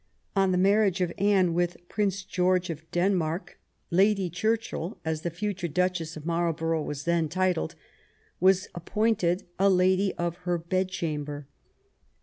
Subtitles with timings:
[0.35, 3.11] On the marriage of Anne with Prince Gteorge of Den 53 THE REIGN OF QUEEN
[3.11, 3.59] ANNE mark,
[3.91, 7.75] Lady Churchill, as the future Duchess of Marl borough was then titled,
[8.39, 11.45] was appointed a lady of her bedchamber.